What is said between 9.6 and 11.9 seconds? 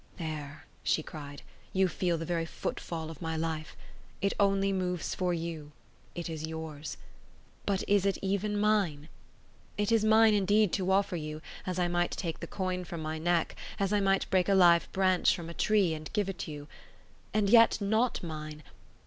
It is mine indeed to offer you, as I